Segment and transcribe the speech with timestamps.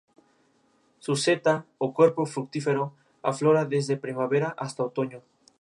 [0.97, 5.21] Su seta, o cuerpo fructífero, aflora desde primavera hasta otoño.